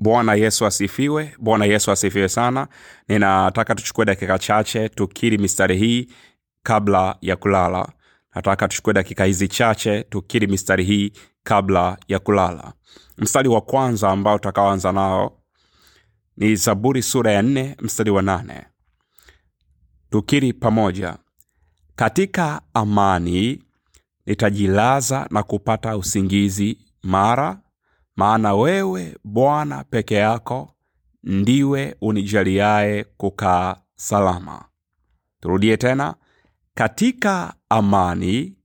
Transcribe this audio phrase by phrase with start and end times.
[0.00, 1.34] bwana yesu asifiwe.
[1.38, 2.68] Bwana yesu asifiwe sana.
[3.08, 6.08] Ninataka tuchukue dakika chache tukiri mistari hii
[6.62, 7.88] kabla ya kulala.
[8.34, 11.12] Nataka tuchukue dakika hizi chache tukiri mistari hii
[11.42, 12.72] kabla ya kulala.
[13.18, 15.42] Mstari wa kwanza ambao tutakaoanza nao
[16.36, 18.66] ni zaburi sura ya nne mstari wa nane.
[20.10, 21.16] Tukiri pamoja.
[21.96, 23.62] Katika amani
[24.26, 27.60] nitajilaza na kupata usingizi mara
[28.16, 30.72] maana wewe bwana peke yako
[31.22, 34.64] ndiwe unijaliaye kukaa salama.
[35.40, 36.14] Turudie tena.
[36.74, 38.56] Katika amani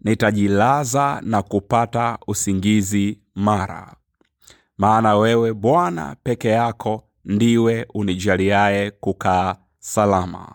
[0.00, 3.96] nitajilaza na kupata usingizi mara.
[4.78, 10.54] Maana wewe bwana peke yako ndiwe unijaliaye kukaa salama.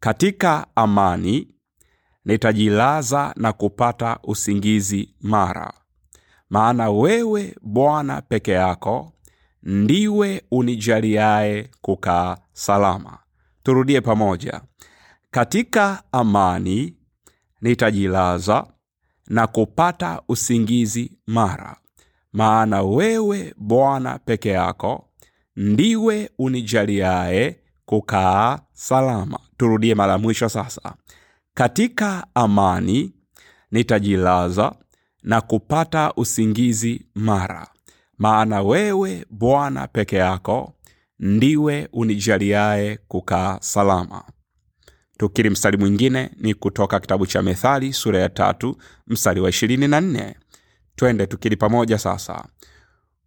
[0.00, 1.48] Katika amani
[2.24, 5.72] nitajilaza na kupata usingizi mara
[6.50, 9.12] maana wewe bwana peke yako
[9.62, 13.18] ndiwe unijaliaye kukaa salama.
[13.62, 14.60] Turudie pamoja.
[15.30, 16.94] Katika amani
[17.60, 18.66] nitajilaza
[19.26, 21.76] na kupata usingizi mara.
[22.32, 25.08] Maana wewe bwana peke yako
[25.56, 29.38] ndiwe unijaliaye kukaa salama.
[29.56, 30.94] Turudie mara mwisho sasa.
[31.54, 33.12] Katika amani
[33.70, 34.72] nitajilaza
[35.26, 37.68] na kupata usingizi mara.
[38.18, 40.72] Maana wewe bwana peke yako
[41.18, 44.24] ndiwe unijaliaye kukaa salama.
[45.18, 50.00] Tukiri mstari mwingine ni kutoka kitabu cha methali sura ya tatu mstari wa ishirini na
[50.00, 50.36] nne.
[50.96, 52.44] Twende tukiri pamoja sasa.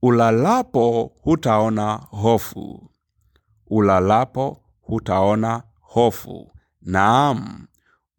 [0.02, 2.90] Ulalapo hutaona hofu.
[3.68, 6.52] Ulalapo hutaona hofu.
[6.82, 7.68] Naam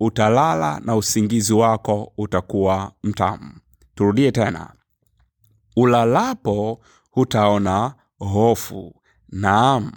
[0.00, 3.52] utalala na usingizi wako utakuwa mtamu
[4.00, 4.72] turudie tena.
[5.76, 8.94] Ulalapo hutaona hofu.
[9.28, 9.92] Naam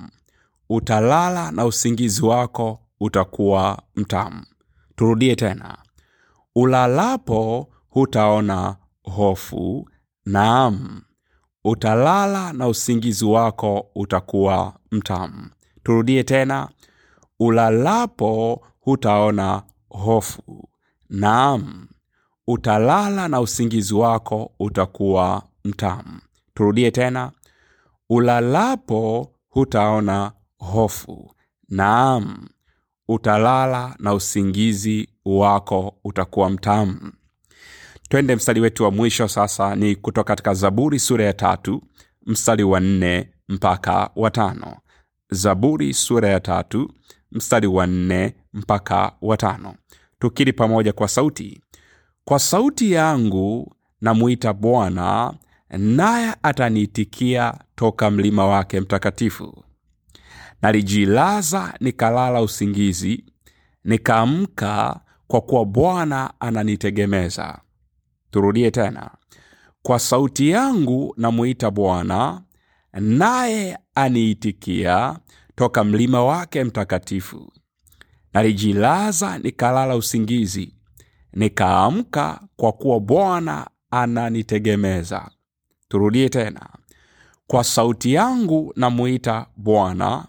[0.70, 4.46] utalala na usingizi wako utakuwa mtamu.
[4.96, 5.78] Turudie tena.
[6.56, 9.90] Ulalapo hutaona hofu.
[10.26, 11.02] Naam
[11.64, 15.50] utalala na usingizi wako utakuwa mtamu.
[15.84, 16.70] Turudie tena.
[17.40, 20.70] Ulalapo hutaona hofu.
[21.10, 21.88] Naam
[22.48, 26.20] utalala na usingizi wako utakuwa mtamu.
[26.54, 27.32] Turudie tena.
[28.10, 31.32] Ulalapo hutaona hofu.
[31.70, 32.48] Naam
[33.08, 37.12] utalala na usingizi wako utakuwa mtamu.
[38.10, 41.82] Twende mstari wetu wa mwisho sasa ni kutoka katika zaburi sura ya tatu
[42.26, 44.78] mstari wa nne mpaka wa tano.
[45.30, 46.92] Zaburi sura ya tatu
[47.32, 49.76] mstari wa nne mpaka wa tano.
[50.20, 51.63] Tukiri pamoja kwa sauti
[52.26, 55.34] kwa sauti yangu namwita bwana
[55.78, 59.64] naye ataniitikia toka mlima wake mtakatifu.
[60.62, 63.26] Nalijilaza nikalala usingizi
[63.84, 67.60] nikaamka kwa kuwa bwana ananitegemeza.
[68.32, 69.12] Turudie tena.
[69.82, 72.42] Kwa sauti yangu namwita bwana
[72.94, 75.20] naye aniitikia
[75.56, 77.54] toka mlima wake mtakatifu.
[78.34, 80.74] Nalijilaza nikalala usingizi
[81.34, 85.32] nikaamka kwa kuwa bwana ananitegemeza.
[85.88, 86.70] Turudie tena.
[87.48, 90.26] Kwa sauti yangu namwita bwana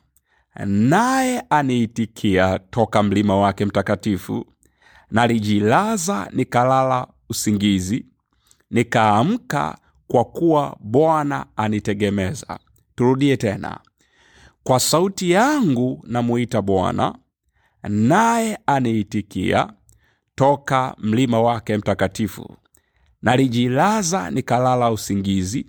[0.67, 4.47] naye aniitikia toka mlima wake mtakatifu.
[5.11, 8.07] Nalijilaza nikalala usingizi.
[8.71, 9.79] Nikaamka
[10.09, 12.59] kwa kuwa bwana anitegemeza.
[12.95, 13.81] Turudie tena.
[14.65, 17.15] Kwa sauti yangu namuita bwana
[17.89, 19.73] naye aniitikia
[20.35, 22.57] toka mlima wake mtakatifu.
[23.23, 25.67] Nalijilaza nikalala usingizi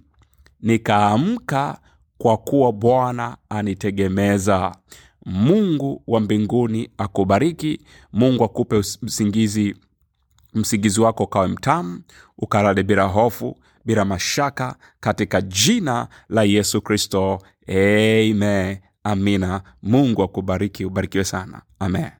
[0.61, 1.79] nikaamka
[2.17, 4.75] kwa kuwa bwana anitegemeza.
[5.25, 7.81] Mungu wa mbinguni akubariki
[8.13, 9.75] mungu akupe usingizi.
[10.53, 12.01] Msingizi wako ukawe mtamu
[12.37, 17.39] ukalale bila hofu bila mashaka katika jina la yesu kristo.
[17.67, 18.77] Amen.
[19.03, 19.61] Amina.
[19.83, 21.61] Mungu akubariki ubarikiwe sana.
[21.79, 22.09] Amen